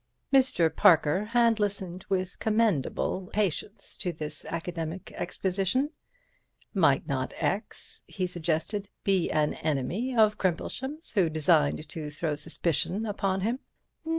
Mr. 0.33 0.75
Parker 0.75 1.25
had 1.25 1.59
listened 1.59 2.05
with 2.09 2.39
commendable 2.39 3.29
patience 3.31 3.95
to 3.99 4.11
this 4.11 4.43
academic 4.45 5.11
exposition. 5.11 5.91
"Might 6.73 7.05
not 7.07 7.35
X," 7.37 8.01
he 8.07 8.25
suggested, 8.25 8.89
"be 9.03 9.29
an 9.29 9.53
enemy 9.53 10.15
of 10.17 10.39
Crimplesham's, 10.39 11.11
who 11.13 11.29
designed 11.29 11.87
to 11.89 12.09
throw 12.09 12.35
suspicion 12.35 13.05
upon 13.05 13.41
him?" 13.41 13.59